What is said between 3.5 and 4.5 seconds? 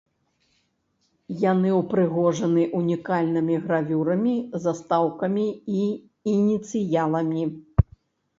гравюрамі,